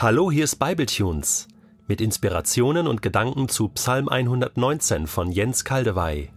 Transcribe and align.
Hallo, 0.00 0.30
hier 0.30 0.44
ist 0.44 0.60
Bibletunes 0.60 1.48
mit 1.88 2.00
Inspirationen 2.00 2.86
und 2.86 3.02
Gedanken 3.02 3.48
zu 3.48 3.68
Psalm 3.70 4.08
119 4.08 5.08
von 5.08 5.32
Jens 5.32 5.64
Kaldewey. 5.64 6.30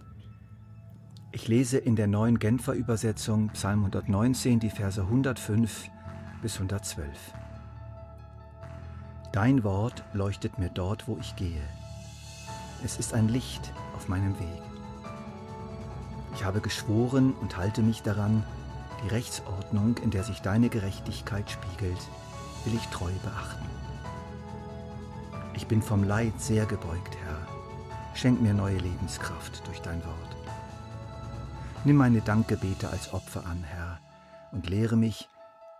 Ich 1.31 1.47
lese 1.47 1.77
in 1.77 1.95
der 1.95 2.07
neuen 2.07 2.39
Genfer 2.39 2.73
Übersetzung 2.73 3.50
Psalm 3.50 3.82
119 3.82 4.59
die 4.59 4.71
Verse 4.71 5.00
105 5.00 5.91
bis 6.41 6.55
112. 6.55 7.07
Dein 9.32 9.64
Wort 9.64 10.05
leuchtet 10.14 10.57
mir 10.57 10.70
dort, 10.70 11.07
wo 11.07 11.20
ich 11.21 11.36
gehe. 11.36 11.62
Es 12.84 12.98
ist 12.98 13.14
ein 13.14 13.28
Licht 13.28 13.71
auf 13.96 14.07
meinem 14.07 14.39
Weg. 14.39 14.64
Ich 16.34 16.43
habe 16.43 16.62
geschworen 16.62 17.36
und 17.39 17.57
halte 17.57 17.84
mich 17.84 18.02
daran, 18.02 18.43
die 19.04 19.09
Rechtsordnung, 19.09 19.98
in 20.00 20.09
der 20.09 20.23
sich 20.23 20.41
deine 20.41 20.70
Gerechtigkeit 20.70 21.52
spiegelt, 21.52 22.02
will 22.65 22.75
ich 22.75 22.85
treu 22.88 23.11
beachten. 23.23 23.65
Ich 25.55 25.67
bin 25.67 25.81
vom 25.81 26.03
Leid 26.03 26.39
sehr 26.39 26.65
gebeugt, 26.65 27.15
Herr. 27.23 27.47
Schenk 28.15 28.41
mir 28.41 28.53
neue 28.53 28.77
Lebenskraft 28.77 29.65
durch 29.67 29.81
dein 29.81 30.03
Wort. 30.05 30.35
Nimm 31.84 31.95
meine 31.95 32.21
Dankgebete 32.21 32.89
als 32.89 33.13
Opfer 33.13 33.45
an, 33.45 33.63
Herr, 33.63 33.99
und 34.51 34.70
lehre 34.70 34.97
mich, 34.97 35.27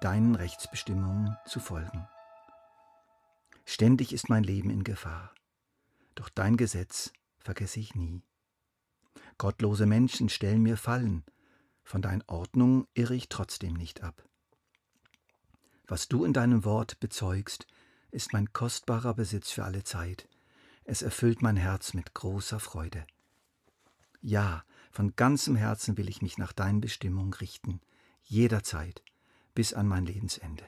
deinen 0.02 0.36
Rechtsbestimmungen 0.36 1.38
zu 1.46 1.60
folgen. 1.60 2.08
Ständig 3.66 4.12
ist 4.12 4.30
mein 4.30 4.44
Leben 4.44 4.70
in 4.70 4.84
Gefahr, 4.84 5.32
doch 6.16 6.30
dein 6.30 6.58
Gesetz 6.58 7.14
vergesse 7.38 7.80
ich 7.80 7.96
nie. 7.96 8.24
Gottlose 9.38 9.86
Menschen 9.86 10.30
stellen 10.30 10.62
mir 10.62 10.78
Fallen, 10.78 11.24
von 11.84 12.02
deiner 12.02 12.28
Ordnung 12.28 12.88
irre 12.94 13.16
ich 13.16 13.30
trotzdem 13.30 13.74
nicht 13.74 14.04
ab. 14.04 14.24
Was 15.92 16.08
du 16.08 16.24
in 16.24 16.32
deinem 16.32 16.64
Wort 16.64 17.02
bezeugst, 17.02 17.68
ist 18.12 18.32
mein 18.32 18.54
kostbarer 18.54 19.14
Besitz 19.14 19.52
für 19.52 19.66
alle 19.66 19.84
Zeit. 19.84 20.30
Es 20.86 21.02
erfüllt 21.02 21.42
mein 21.42 21.58
Herz 21.58 21.94
mit 21.94 22.14
großer 22.14 22.62
Freude. 22.62 23.06
Ja, 24.22 24.64
von 24.94 25.18
ganzem 25.18 25.58
Herzen 25.58 25.98
will 25.98 26.08
ich 26.08 26.22
mich 26.22 26.38
nach 26.38 26.54
deinen 26.54 26.80
Bestimmungen 26.80 27.34
richten, 27.34 27.82
jederzeit, 28.24 29.04
bis 29.54 29.74
an 29.74 29.86
mein 29.86 30.06
Lebensende. 30.06 30.64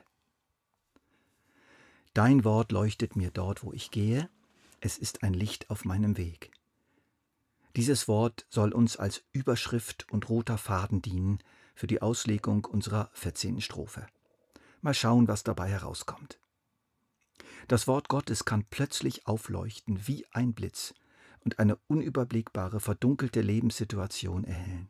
Dein 2.14 2.44
Wort 2.44 2.74
leuchtet 2.74 3.16
mir 3.16 3.32
dort, 3.32 3.64
wo 3.64 3.72
ich 3.72 3.92
gehe, 3.92 4.30
es 4.82 4.98
ist 4.98 5.24
ein 5.24 5.34
Licht 5.34 5.70
auf 5.70 5.86
meinem 5.86 6.18
Weg. 6.18 6.52
Dieses 7.78 8.10
Wort 8.10 8.46
soll 8.50 8.74
uns 8.74 8.98
als 8.98 9.24
Überschrift 9.32 10.06
und 10.12 10.28
roter 10.28 10.58
Faden 10.58 11.02
dienen 11.02 11.40
für 11.76 11.88
die 11.88 12.02
Auslegung 12.02 12.66
unserer 12.66 13.10
14. 13.14 13.62
Strophe. 13.62 14.06
Mal 14.84 14.94
schauen, 14.94 15.30
was 15.30 15.44
dabei 15.44 15.70
herauskommt. 15.70 16.40
Das 17.70 17.88
Wort 17.88 18.10
Gottes 18.10 18.44
kann 18.44 18.66
plötzlich 18.70 19.26
aufleuchten 19.26 20.08
wie 20.08 20.26
ein 20.34 20.54
Blitz 20.54 20.94
und 21.46 21.58
eine 21.58 21.78
unüberblickbare, 21.88 22.82
verdunkelte 22.82 23.40
Lebenssituation 23.40 24.44
erhellen. 24.44 24.90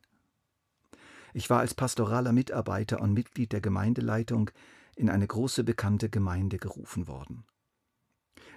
Ich 1.36 1.52
war 1.52 1.60
als 1.60 1.76
pastoraler 1.76 2.32
Mitarbeiter 2.32 3.02
und 3.02 3.14
Mitglied 3.14 3.52
der 3.52 3.62
Gemeindeleitung 3.62 4.50
in 4.96 5.12
eine 5.12 5.28
große 5.28 5.64
bekannte 5.64 6.10
Gemeinde 6.10 6.58
gerufen 6.58 7.08
worden. 7.08 7.46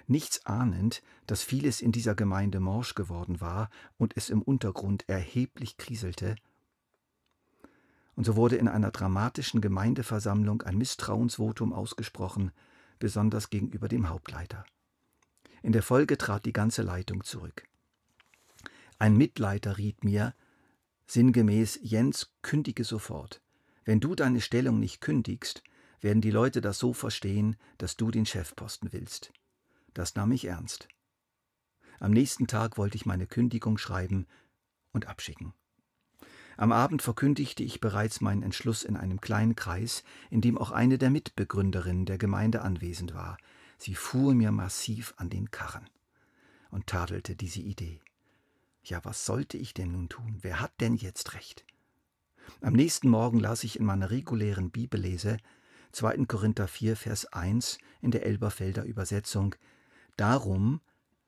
Nichts 0.07 0.43
ahnend, 0.47 1.03
dass 1.27 1.43
vieles 1.43 1.81
in 1.81 1.91
dieser 1.91 2.15
Gemeinde 2.15 2.59
morsch 2.59 2.95
geworden 2.95 3.41
war 3.41 3.69
und 3.97 4.17
es 4.17 4.31
im 4.31 4.41
Untergrund 4.41 5.07
erheblich 5.07 5.77
kriselte, 5.77 6.35
und 8.17 8.23
so 8.23 8.35
wurde 8.35 8.55
in 8.55 8.67
einer 8.67 8.89
dramatischen 8.89 9.61
Gemeindeversammlung 9.61 10.63
ein 10.63 10.75
Misstrauensvotum 10.77 11.71
ausgesprochen, 11.71 12.51
besonders 12.97 13.51
gegenüber 13.51 13.87
dem 13.87 14.09
Hauptleiter. 14.09 14.65
In 15.61 15.71
der 15.71 15.83
Folge 15.83 16.17
trat 16.17 16.45
die 16.45 16.51
ganze 16.51 16.81
Leitung 16.81 17.23
zurück. 17.23 17.67
Ein 18.97 19.15
Mitleiter 19.15 19.77
riet 19.77 20.03
mir, 20.03 20.33
sinngemäß, 21.05 21.79
Jens, 21.83 22.33
kündige 22.41 22.83
sofort. 22.83 23.39
Wenn 23.85 23.99
du 23.99 24.15
deine 24.15 24.41
Stellung 24.41 24.79
nicht 24.79 24.99
kündigst, 24.99 25.61
werden 26.01 26.21
die 26.21 26.31
Leute 26.31 26.59
das 26.59 26.79
so 26.79 26.93
verstehen, 26.93 27.55
dass 27.77 27.97
du 27.97 28.09
den 28.09 28.25
Chefposten 28.25 28.91
willst. 28.93 29.31
Das 29.93 30.15
nahm 30.15 30.31
ich 30.31 30.45
ernst. 30.45 30.87
Am 31.99 32.11
nächsten 32.11 32.47
Tag 32.47 32.79
wollte 32.79 32.95
ich 32.95 33.05
meine 33.05 33.27
Kündigung 33.27 33.77
schreiben 33.77 34.25
und 34.91 35.07
abschicken. 35.07 35.53
Am 36.57 36.71
Abend 36.71 37.03
verkündigte 37.03 37.61
ich 37.61 37.79
bereits 37.79 38.19
meinen 38.19 38.41
Entschluss 38.41 38.83
in 38.83 38.97
einem 38.97 39.21
kleinen 39.21 39.55
Kreis, 39.55 40.03
in 40.31 40.41
dem 40.41 40.57
auch 40.57 40.71
eine 40.71 40.97
der 40.97 41.11
Mitbegründerinnen 41.11 42.05
der 42.05 42.17
Gemeinde 42.17 42.63
anwesend 42.63 43.13
war. 43.13 43.37
Sie 43.77 43.93
fuhr 43.93 44.33
mir 44.33 44.51
massiv 44.51 45.13
an 45.17 45.29
den 45.29 45.51
Karren 45.51 45.87
und 46.71 46.87
tadelte 46.87 47.35
diese 47.35 47.61
Idee. 47.61 47.99
Ja, 48.83 49.05
was 49.05 49.25
sollte 49.25 49.57
ich 49.57 49.75
denn 49.75 49.91
nun 49.91 50.09
tun? 50.09 50.39
Wer 50.41 50.59
hat 50.59 50.81
denn 50.81 50.95
jetzt 50.95 51.35
recht? 51.35 51.63
Am 52.61 52.73
nächsten 52.73 53.09
Morgen 53.09 53.39
las 53.39 53.63
ich 53.63 53.79
in 53.79 53.85
meiner 53.85 54.09
regulären 54.09 54.71
Bibellese 54.71 55.37
2. 55.91 56.25
Korinther 56.25 56.67
4, 56.67 56.95
Vers 56.95 57.25
1 57.33 57.77
in 58.01 58.09
der 58.09 58.25
Elberfelder 58.25 58.83
Übersetzung 58.83 59.53
Darum, 60.15 60.81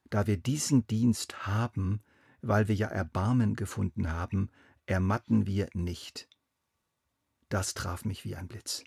da 0.10 0.26
wir 0.26 0.38
diesen 0.38 0.88
Dienst 0.88 1.46
haben, 1.46 2.02
weil 2.42 2.68
wir 2.68 2.76
ja 2.76 2.88
Erbarmen 2.88 3.56
gefunden 3.56 4.12
haben, 4.12 4.50
ermatten 4.90 5.46
wir 5.46 5.70
nicht. 5.74 6.28
Das 7.48 7.76
traf 7.76 8.06
mich 8.06 8.26
wie 8.26 8.36
ein 8.36 8.48
Blitz. 8.48 8.84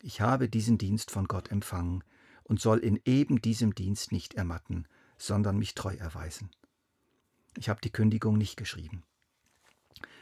Ich 0.00 0.22
habe 0.22 0.48
diesen 0.48 0.78
Dienst 0.78 1.10
von 1.10 1.26
Gott 1.26 1.50
empfangen 1.50 2.02
und 2.44 2.58
soll 2.58 2.78
in 2.78 2.98
eben 3.04 3.42
diesem 3.42 3.74
Dienst 3.74 4.12
nicht 4.12 4.34
ermatten, 4.34 4.88
sondern 5.18 5.58
mich 5.58 5.74
treu 5.74 5.94
erweisen. 5.94 6.50
Ich 7.54 7.68
habe 7.68 7.80
die 7.82 7.92
Kündigung 7.92 8.38
nicht 8.38 8.56
geschrieben. 8.56 9.02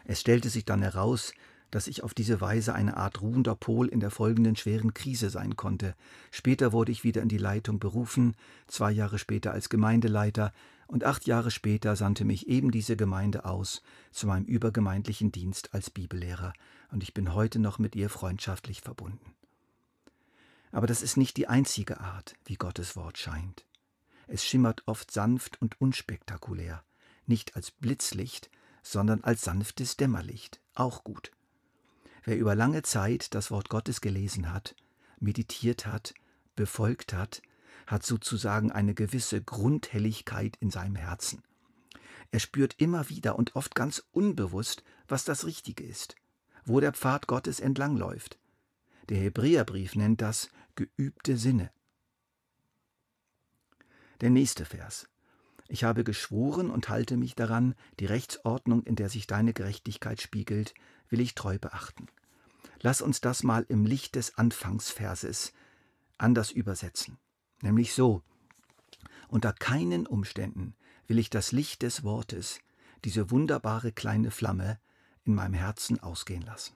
Es 0.05 0.21
stellte 0.21 0.51
sich 0.51 0.65
dann 0.65 0.83
heraus, 0.83 1.33
dass 1.75 1.89
ich 1.89 2.05
auf 2.05 2.15
diese 2.15 2.41
Weise 2.41 2.73
eine 2.73 2.97
Art 2.97 3.21
ruhender 3.21 3.57
Pol 3.57 3.89
in 3.89 3.99
der 3.99 4.13
folgenden 4.13 4.55
schweren 4.55 4.95
Krise 4.95 5.29
sein 5.29 5.57
konnte. 5.57 5.97
Später 6.31 6.71
wurde 6.71 6.93
ich 6.93 7.03
wieder 7.03 7.21
in 7.21 7.29
die 7.29 7.37
Leitung 7.37 7.81
berufen, 7.81 8.37
zwei 8.69 8.93
Jahre 8.93 9.19
später 9.19 9.51
als 9.51 9.69
Gemeindeleiter, 9.69 10.53
und 10.87 11.03
acht 11.03 11.27
Jahre 11.27 11.51
später 11.51 11.97
sandte 11.97 12.25
mich 12.25 12.47
eben 12.47 12.71
diese 12.71 12.97
Gemeinde 12.97 13.45
aus 13.45 13.83
zu 14.13 14.29
meinem 14.29 14.45
übergemeindlichen 14.45 15.33
Dienst 15.33 15.75
als 15.75 15.91
Bibellehrer, 15.91 16.53
und 16.93 17.03
ich 17.03 17.13
bin 17.13 17.35
heute 17.35 17.59
noch 17.59 17.81
mit 17.81 17.97
ihr 17.97 18.09
freundschaftlich 18.09 18.81
verbunden. 18.81 19.35
Aber 20.71 20.87
das 20.87 21.03
ist 21.03 21.17
nicht 21.17 21.37
die 21.37 21.49
einzige 21.49 21.99
Art, 21.99 22.37
wie 22.45 22.55
Gottes 22.55 22.95
Wort 22.95 23.19
scheint. 23.19 23.67
Es 24.29 24.45
schimmert 24.45 24.85
oft 24.87 25.11
sanft 25.11 25.61
und 25.61 25.81
unspektakulär, 25.81 26.85
nicht 27.27 27.57
als 27.57 27.73
Blitzlicht, 27.73 28.49
sondern 28.85 29.25
als 29.25 29.43
sanftes 29.43 29.97
Dämmerlicht, 29.97 30.61
auch 30.75 31.03
gut. 31.03 31.33
Wer 32.25 32.39
über 32.39 32.55
lange 32.55 32.83
Zeit 32.83 33.35
das 33.35 33.51
Wort 33.51 33.69
Gottes 33.69 34.01
gelesen 34.01 34.53
hat, 34.53 34.75
meditiert 35.21 35.87
hat, 35.87 36.15
befolgt 36.57 37.13
hat, 37.13 37.43
hat 37.87 38.05
sozusagen 38.05 38.73
eine 38.73 38.95
gewisse 38.95 39.43
Grundhelligkeit 39.43 40.57
in 40.61 40.71
seinem 40.71 40.97
Herzen. 40.97 41.43
Er 42.31 42.41
spürt 42.41 42.75
immer 42.79 43.11
wieder 43.11 43.39
und 43.39 43.55
oft 43.57 43.75
ganz 43.75 44.03
unbewusst, 44.11 44.83
was 45.07 45.25
das 45.25 45.45
Richtige 45.45 45.85
ist, 45.85 46.17
wo 46.65 46.81
der 46.81 46.93
Pfad 46.93 47.27
Gottes 47.27 47.61
entlangläuft. 47.61 48.39
Der 49.11 49.19
Hebräerbrief 49.19 49.95
nennt 49.95 50.23
das 50.23 50.49
geübte 50.75 51.37
Sinne. 51.37 51.71
Der 54.23 54.31
nächste 54.31 54.65
Vers. 54.65 55.07
Ich 55.69 55.85
habe 55.85 56.05
geschworen 56.05 56.71
und 56.71 56.89
halte 56.89 57.17
mich 57.17 57.35
daran, 57.35 57.75
die 57.99 58.07
Rechtsordnung, 58.07 58.83
in 58.83 58.97
der 58.97 59.09
sich 59.09 59.27
deine 59.27 59.53
Gerechtigkeit 59.53 60.21
spiegelt, 60.21 60.75
will 61.09 61.21
ich 61.21 61.35
treu 61.35 61.59
beachten. 61.59 62.07
Lass 62.81 63.01
uns 63.01 63.21
das 63.21 63.43
mal 63.43 63.65
im 63.69 63.87
Licht 63.87 64.15
des 64.15 64.37
Anfangsverses 64.37 65.53
anders 66.19 66.51
übersetzen, 66.51 67.19
nämlich 67.63 67.95
so. 67.95 68.23
Unter 69.29 69.53
keinen 69.53 70.07
Umständen 70.07 70.75
will 71.07 71.19
ich 71.19 71.31
das 71.31 71.51
Licht 71.53 71.83
des 71.83 72.05
Wortes, 72.05 72.61
diese 73.05 73.31
wunderbare 73.31 73.93
kleine 73.93 74.31
Flamme, 74.31 74.79
in 75.25 75.35
meinem 75.35 75.55
Herzen 75.55 76.01
ausgehen 76.01 76.43
lassen. 76.43 76.75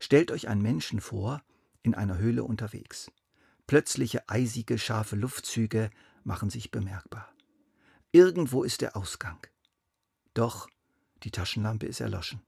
Stellt 0.00 0.30
euch 0.30 0.48
einen 0.48 0.62
Menschen 0.62 1.00
vor, 1.00 1.42
in 1.82 1.94
einer 1.94 2.18
Höhle 2.18 2.44
unterwegs. 2.44 3.10
Plötzliche 3.66 4.28
eisige, 4.28 4.78
scharfe 4.78 5.16
Luftzüge 5.16 5.90
machen 6.24 6.50
sich 6.50 6.70
bemerkbar. 6.70 7.32
Irgendwo 8.16 8.62
ist 8.62 8.80
der 8.80 8.96
Ausgang. 8.96 9.46
Doch 10.32 10.70
die 11.22 11.30
Taschenlampe 11.30 11.84
ist 11.84 12.00
erloschen. 12.00 12.40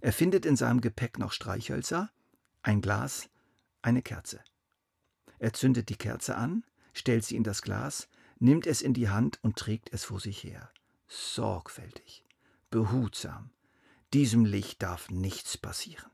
Er 0.00 0.12
findet 0.12 0.44
in 0.44 0.56
seinem 0.56 0.80
Gepäck 0.80 1.20
noch 1.20 1.30
Streichhölzer, 1.30 2.10
ein 2.62 2.80
Glas, 2.80 3.30
eine 3.80 4.02
Kerze. 4.02 4.42
Er 5.38 5.52
zündet 5.52 5.88
die 5.88 5.94
Kerze 5.94 6.34
an, 6.34 6.64
stellt 6.94 7.24
sie 7.24 7.36
in 7.36 7.44
das 7.44 7.62
Glas, 7.62 8.08
nimmt 8.40 8.66
es 8.66 8.82
in 8.82 8.92
die 8.92 9.08
Hand 9.08 9.38
und 9.40 9.54
trägt 9.54 9.92
es 9.92 10.02
vor 10.02 10.18
sich 10.18 10.42
her. 10.42 10.68
Sorgfältig, 11.06 12.24
behutsam. 12.68 13.52
Diesem 14.12 14.44
Licht 14.44 14.82
darf 14.82 15.10
nichts 15.10 15.56
passieren. 15.56 16.10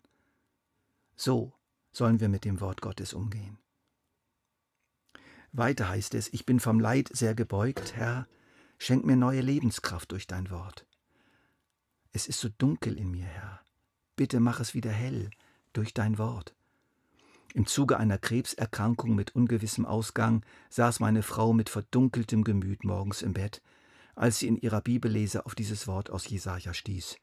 So 1.16 1.54
sollen 1.90 2.20
wir 2.20 2.28
mit 2.28 2.44
dem 2.44 2.60
Wort 2.60 2.82
Gottes 2.82 3.14
umgehen. 3.14 3.56
Weiter 5.52 5.88
heißt 5.88 6.12
es, 6.12 6.30
ich 6.34 6.44
bin 6.44 6.60
vom 6.60 6.80
Leid 6.80 7.08
sehr 7.14 7.34
gebeugt, 7.34 7.96
Herr, 7.96 8.28
schenk 8.82 9.04
mir 9.04 9.14
neue 9.14 9.42
Lebenskraft 9.42 10.10
durch 10.10 10.26
dein 10.26 10.50
Wort. 10.50 10.86
Es 12.10 12.26
ist 12.26 12.40
so 12.40 12.48
dunkel 12.48 12.98
in 12.98 13.12
mir, 13.12 13.24
Herr. 13.24 13.60
Bitte 14.16 14.40
mach 14.40 14.58
es 14.58 14.74
wieder 14.74 14.90
hell 14.90 15.30
durch 15.72 15.94
dein 15.94 16.18
Wort. 16.18 16.56
Im 17.54 17.66
Zuge 17.66 17.98
einer 17.98 18.18
Krebserkrankung 18.18 19.14
mit 19.14 19.36
ungewissem 19.36 19.86
Ausgang 19.86 20.44
saß 20.68 20.98
meine 20.98 21.22
Frau 21.22 21.52
mit 21.52 21.68
verdunkeltem 21.68 22.42
Gemüt 22.42 22.84
morgens 22.84 23.22
im 23.22 23.34
Bett, 23.34 23.62
als 24.16 24.40
sie 24.40 24.48
in 24.48 24.56
ihrer 24.56 24.80
Bibellese 24.80 25.46
auf 25.46 25.54
dieses 25.54 25.86
Wort 25.86 26.10
aus 26.10 26.28
Jesaja 26.28 26.74
stieß. 26.74 27.18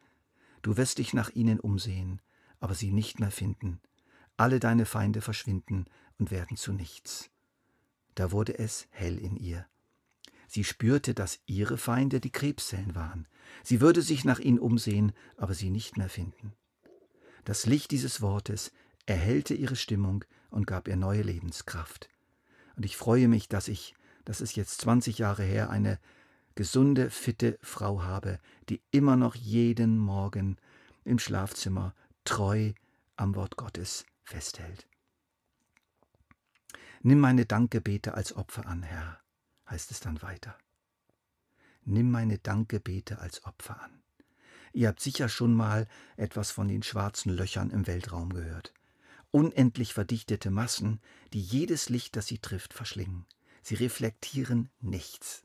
Du 0.62 0.78
wirst 0.78 0.98
dich 0.98 1.14
nach 1.14 1.30
ihnen 1.30 1.60
umsehen, 1.60 2.22
aber 2.62 2.74
sie 2.74 2.92
nicht 2.92 3.20
mehr 3.20 3.32
finden. 3.32 3.82
Alle 4.38 4.62
deine 4.62 4.86
Feinde 4.86 5.20
verschwinden 5.20 5.88
und 6.20 6.32
werden 6.32 6.56
zu 6.56 6.72
nichts. 6.72 7.30
Da 8.16 8.32
wurde 8.32 8.58
es 8.58 8.88
hell 8.92 9.18
in 9.18 9.36
ihr. 9.36 9.69
Sie 10.50 10.63
spürte, 10.63 11.13
dass 11.13 11.40
ihre 11.46 11.78
Feinde 11.78 12.19
die 12.19 12.31
Krebszellen 12.31 12.96
waren. 12.96 13.28
Sie 13.63 13.81
würde 13.81 14.01
sich 14.01 14.25
nach 14.25 14.40
ihnen 14.40 14.57
umsehen, 14.57 15.12
aber 15.38 15.54
sie 15.54 15.69
nicht 15.69 15.96
mehr 15.96 16.10
finden. 16.10 16.54
Das 17.46 17.68
Licht 17.68 17.92
dieses 17.92 18.19
Wortes 18.19 18.72
erhellte 19.06 19.54
ihre 19.54 19.75
Stimmung 19.75 20.25
und 20.50 20.66
gab 20.66 20.88
ihr 20.88 20.96
neue 20.96 21.22
Lebenskraft. 21.22 22.10
Und 22.75 22.84
ich 22.84 22.98
freue 22.98 23.28
mich, 23.28 23.48
dass 23.48 23.68
ich, 23.68 23.94
das 24.25 24.42
ist 24.42 24.56
jetzt 24.56 24.81
20 24.81 25.19
Jahre 25.19 25.44
her, 25.44 25.69
eine 25.69 26.00
gesunde, 26.56 27.12
fitte 27.12 27.60
Frau 27.62 28.02
habe, 28.02 28.40
die 28.69 28.81
immer 28.90 29.16
noch 29.16 29.36
jeden 29.36 30.00
Morgen 30.00 30.57
im 31.06 31.19
Schlafzimmer 31.19 31.94
treu 32.25 32.74
am 33.18 33.36
Wort 33.36 33.56
Gottes 33.56 34.04
festhält. 34.24 34.88
Nimm 37.02 37.19
meine 37.19 37.45
Dankgebete 37.45 38.16
als 38.16 38.36
Opfer 38.36 38.66
an, 38.66 38.81
Herr, 38.81 39.19
heißt 39.69 39.92
es 39.92 40.00
dann 40.00 40.21
weiter. 40.21 40.57
Nimm 41.86 42.12
meine 42.12 42.38
Dankgebete 42.38 43.19
als 43.19 43.45
Opfer 43.45 43.81
an. 43.81 44.01
Ihr 44.74 44.88
habt 44.88 45.00
sicher 45.00 45.30
schon 45.30 45.54
mal 45.54 45.88
etwas 46.18 46.51
von 46.51 46.68
den 46.68 46.83
schwarzen 46.83 47.31
Löchern 47.31 47.71
im 47.71 47.88
Weltraum 47.88 48.31
gehört. 48.31 48.74
Unendlich 49.31 49.94
verdichtete 49.94 50.51
Massen, 50.51 51.01
die 51.33 51.42
jedes 51.42 51.89
Licht, 51.89 52.16
das 52.16 52.27
sie 52.27 52.39
trifft, 52.39 52.74
verschlingen. 52.74 53.25
Sie 53.62 53.75
reflektieren 53.75 54.69
nichts. 54.80 55.44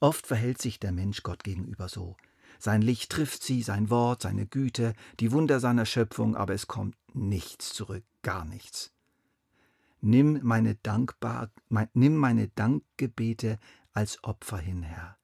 Oft 0.00 0.26
verhält 0.26 0.60
sich 0.60 0.80
der 0.80 0.92
Mensch 0.92 1.22
Gott 1.22 1.44
gegenüber 1.44 1.88
so. 1.88 2.16
Sein 2.58 2.82
Licht 2.82 3.10
trifft 3.10 3.42
sie, 3.42 3.62
sein 3.62 3.88
Wort, 3.88 4.22
seine 4.22 4.46
Güte, 4.46 4.94
die 5.18 5.32
Wunder 5.32 5.60
seiner 5.60 5.86
Schöpfung, 5.86 6.36
aber 6.36 6.52
es 6.52 6.66
kommt 6.66 6.96
nichts 7.14 7.72
zurück, 7.72 8.04
gar 8.22 8.44
nichts. 8.44 8.92
Nimm 10.00 10.40
meine, 10.42 10.76
Dankbar, 10.76 11.50
mein, 11.68 11.88
nimm 11.92 12.16
meine 12.16 12.48
Dankgebete 12.48 13.58
als 13.92 14.22
Opfer 14.24 14.58
hin, 14.58 14.82
Herr. 14.82 15.18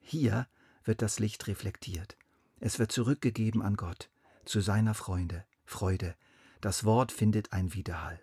Hier 0.00 0.46
wird 0.84 1.02
das 1.02 1.18
Licht 1.18 1.46
reflektiert. 1.46 2.16
Es 2.60 2.78
wird 2.78 2.92
zurückgegeben 2.92 3.62
an 3.62 3.76
Gott, 3.76 4.10
zu 4.44 4.60
seiner 4.60 4.94
Freunde, 4.94 5.44
Freude. 5.64 6.14
Das 6.60 6.84
Wort 6.84 7.12
findet 7.12 7.52
ein 7.52 7.74
Widerhall. 7.74 8.20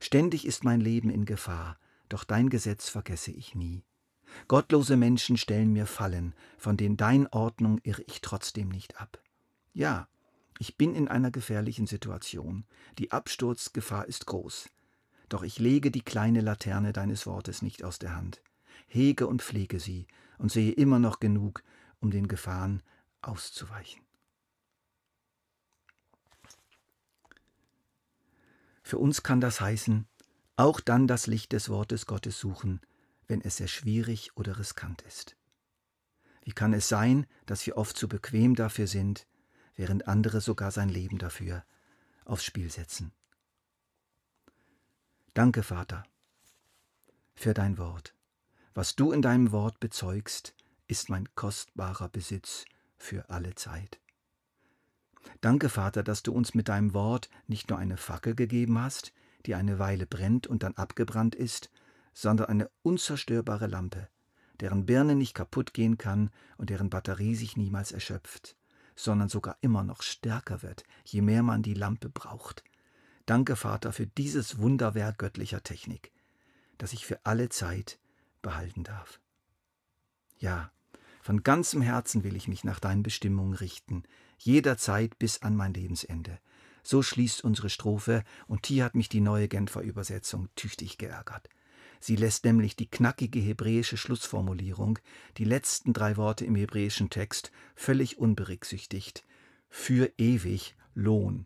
Ständig 0.00 0.46
ist 0.46 0.62
mein 0.62 0.80
Leben 0.80 1.10
in 1.10 1.24
Gefahr, 1.24 1.78
doch 2.08 2.24
dein 2.24 2.50
Gesetz 2.50 2.88
vergesse 2.88 3.32
ich 3.32 3.54
nie. 3.54 3.84
Gottlose 4.48 4.96
Menschen 4.96 5.36
stellen 5.36 5.72
mir 5.72 5.86
Fallen, 5.86 6.34
von 6.58 6.76
denen 6.76 6.96
dein 6.96 7.26
Ordnung 7.28 7.80
irre 7.82 8.02
ich 8.02 8.20
trotzdem 8.20 8.68
nicht 8.68 9.00
ab. 9.00 9.20
Ja, 9.72 10.08
ich 10.58 10.76
bin 10.76 10.94
in 10.94 11.08
einer 11.08 11.30
gefährlichen 11.30 11.86
Situation. 11.86 12.64
Die 12.98 13.12
Absturzgefahr 13.12 14.06
ist 14.06 14.26
groß. 14.26 14.68
Doch 15.28 15.42
ich 15.42 15.58
lege 15.58 15.90
die 15.90 16.02
kleine 16.02 16.40
Laterne 16.40 16.92
deines 16.92 17.26
Wortes 17.26 17.62
nicht 17.62 17.84
aus 17.84 17.98
der 17.98 18.14
Hand. 18.14 18.40
Hege 18.86 19.26
und 19.26 19.42
pflege 19.42 19.80
sie 19.80 20.06
und 20.38 20.52
sehe 20.52 20.72
immer 20.72 20.98
noch 20.98 21.20
genug, 21.20 21.62
um 22.00 22.10
den 22.10 22.28
Gefahren 22.28 22.82
auszuweichen. 23.22 24.02
Für 28.82 28.98
uns 28.98 29.24
kann 29.24 29.40
das 29.40 29.60
heißen, 29.60 30.06
auch 30.54 30.80
dann 30.80 31.08
das 31.08 31.26
Licht 31.26 31.52
des 31.52 31.68
Wortes 31.68 32.06
Gottes 32.06 32.38
suchen, 32.38 32.80
wenn 33.26 33.40
es 33.40 33.56
sehr 33.56 33.66
schwierig 33.66 34.36
oder 34.36 34.58
riskant 34.58 35.02
ist. 35.02 35.36
Wie 36.42 36.52
kann 36.52 36.72
es 36.72 36.88
sein, 36.88 37.26
dass 37.46 37.66
wir 37.66 37.76
oft 37.76 37.96
zu 37.96 38.06
bequem 38.06 38.54
dafür 38.54 38.86
sind, 38.86 39.26
während 39.76 40.08
andere 40.08 40.40
sogar 40.40 40.70
sein 40.70 40.88
Leben 40.88 41.18
dafür 41.18 41.64
aufs 42.24 42.44
Spiel 42.44 42.70
setzen? 42.70 43.12
Danke, 45.34 45.62
Vater, 45.62 46.04
für 47.34 47.54
dein 47.54 47.78
Wort. 47.78 48.14
Was 48.74 48.96
du 48.96 49.12
in 49.12 49.22
deinem 49.22 49.52
Wort 49.52 49.80
bezeugst, 49.80 50.54
ist 50.88 51.08
mein 51.08 51.28
kostbarer 51.34 52.08
Besitz 52.08 52.64
für 52.96 53.28
alle 53.30 53.54
Zeit. 53.54 54.00
Danke, 55.40 55.68
Vater, 55.68 56.02
dass 56.02 56.22
du 56.22 56.32
uns 56.32 56.54
mit 56.54 56.68
deinem 56.68 56.94
Wort 56.94 57.28
nicht 57.46 57.68
nur 57.68 57.78
eine 57.78 57.96
Fackel 57.96 58.34
gegeben 58.34 58.78
hast, 58.80 59.12
die 59.44 59.54
eine 59.54 59.78
Weile 59.78 60.06
brennt 60.06 60.46
und 60.46 60.62
dann 60.62 60.74
abgebrannt 60.74 61.34
ist, 61.34 61.70
sondern 62.12 62.48
eine 62.48 62.70
unzerstörbare 62.82 63.66
Lampe, 63.66 64.08
deren 64.60 64.86
Birne 64.86 65.14
nicht 65.14 65.34
kaputt 65.34 65.74
gehen 65.74 65.98
kann 65.98 66.30
und 66.56 66.70
deren 66.70 66.90
Batterie 66.90 67.34
sich 67.34 67.56
niemals 67.56 67.92
erschöpft, 67.92 68.56
sondern 68.96 69.28
sogar 69.28 69.58
immer 69.60 69.84
noch 69.84 70.02
stärker 70.02 70.62
wird, 70.62 70.84
je 71.04 71.20
mehr 71.20 71.42
man 71.42 71.62
die 71.62 71.74
Lampe 71.74 72.08
braucht. 72.08 72.64
Danke, 73.26 73.54
Vater, 73.54 73.92
für 73.92 74.06
dieses 74.06 74.58
Wunderwerk 74.58 75.18
göttlicher 75.18 75.62
Technik, 75.62 76.12
das 76.78 76.92
ich 76.92 77.06
für 77.06 77.20
alle 77.24 77.48
Zeit 77.50 77.98
behalten 78.42 78.84
darf. 78.84 79.20
Ja, 80.38 80.70
von 81.22 81.42
ganzem 81.42 81.82
Herzen 81.82 82.24
will 82.24 82.36
ich 82.36 82.48
mich 82.48 82.64
nach 82.64 82.78
deinen 82.78 83.02
Bestimmungen 83.02 83.54
richten, 83.54 84.04
jederzeit 84.38 85.18
bis 85.18 85.42
an 85.42 85.56
mein 85.56 85.74
Lebensende. 85.74 86.38
So 86.82 87.02
schließt 87.02 87.42
unsere 87.42 87.68
Strophe, 87.68 88.22
und 88.46 88.66
hier 88.66 88.84
hat 88.84 88.94
mich 88.94 89.08
die 89.08 89.20
neue 89.20 89.48
Genfer 89.48 89.80
Übersetzung 89.80 90.48
tüchtig 90.54 90.98
geärgert. 90.98 91.48
Sie 92.00 92.16
lässt 92.16 92.44
nämlich 92.44 92.76
die 92.76 92.88
knackige 92.88 93.40
hebräische 93.40 93.96
Schlussformulierung, 93.96 94.98
die 95.38 95.44
letzten 95.44 95.92
drei 95.92 96.16
Worte 96.16 96.44
im 96.44 96.54
hebräischen 96.54 97.10
Text, 97.10 97.52
völlig 97.74 98.18
unberücksichtigt. 98.18 99.24
Für 99.68 100.10
ewig 100.18 100.76
Lohn. 100.94 101.44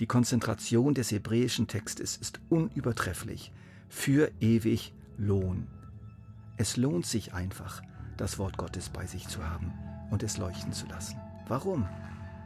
Die 0.00 0.06
Konzentration 0.06 0.94
des 0.94 1.10
hebräischen 1.10 1.66
Textes 1.66 2.16
ist 2.16 2.40
unübertrefflich. 2.48 3.52
Für 3.88 4.30
ewig 4.40 4.94
Lohn. 5.16 5.66
Es 6.56 6.76
lohnt 6.76 7.06
sich 7.06 7.34
einfach, 7.34 7.82
das 8.16 8.38
Wort 8.38 8.58
Gottes 8.58 8.88
bei 8.90 9.06
sich 9.06 9.26
zu 9.28 9.44
haben 9.44 9.72
und 10.10 10.22
es 10.22 10.38
leuchten 10.38 10.72
zu 10.72 10.86
lassen. 10.86 11.18
Warum? 11.48 11.88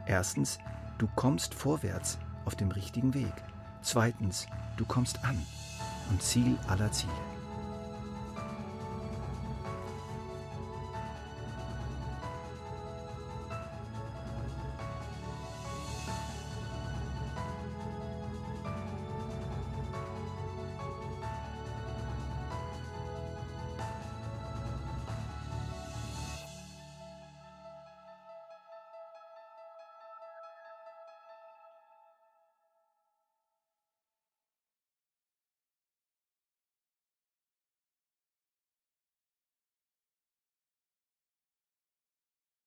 Erstens, 0.07 0.59
du 0.97 1.07
kommst 1.15 1.53
vorwärts 1.53 2.17
auf 2.45 2.55
dem 2.55 2.71
richtigen 2.71 3.13
Weg. 3.13 3.33
Zweitens, 3.81 4.47
du 4.77 4.85
kommst 4.85 5.23
an 5.23 5.37
und 6.09 6.21
Ziel 6.21 6.57
aller 6.67 6.91
Ziele. 6.91 7.32